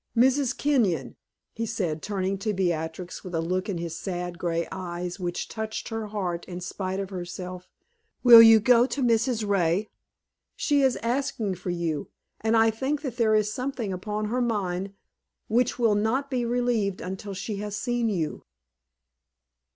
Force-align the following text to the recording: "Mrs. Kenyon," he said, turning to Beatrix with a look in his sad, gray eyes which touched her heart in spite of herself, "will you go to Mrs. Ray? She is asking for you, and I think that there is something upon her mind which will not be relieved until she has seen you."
"Mrs. 0.17 0.57
Kenyon," 0.57 1.15
he 1.53 1.67
said, 1.67 2.01
turning 2.01 2.39
to 2.39 2.55
Beatrix 2.55 3.23
with 3.23 3.35
a 3.35 3.39
look 3.39 3.69
in 3.69 3.77
his 3.77 3.95
sad, 3.95 4.39
gray 4.39 4.67
eyes 4.71 5.19
which 5.19 5.47
touched 5.47 5.89
her 5.89 6.07
heart 6.07 6.43
in 6.45 6.59
spite 6.59 6.99
of 6.99 7.11
herself, 7.11 7.69
"will 8.23 8.41
you 8.41 8.59
go 8.59 8.87
to 8.87 9.03
Mrs. 9.03 9.47
Ray? 9.47 9.91
She 10.55 10.81
is 10.81 10.95
asking 11.03 11.53
for 11.53 11.69
you, 11.69 12.09
and 12.39 12.57
I 12.57 12.71
think 12.71 13.03
that 13.03 13.17
there 13.17 13.35
is 13.35 13.53
something 13.53 13.93
upon 13.93 14.25
her 14.25 14.41
mind 14.41 14.95
which 15.47 15.77
will 15.77 15.93
not 15.93 16.31
be 16.31 16.45
relieved 16.45 16.99
until 16.99 17.35
she 17.35 17.57
has 17.57 17.75
seen 17.75 18.09
you." 18.09 18.43